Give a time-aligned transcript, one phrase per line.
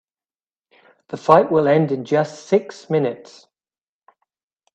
[1.09, 3.45] The fight will end in just six minutes.